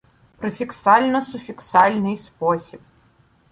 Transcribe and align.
Префіксально-суфіксальний 0.37 2.17
спосіб 2.17 2.81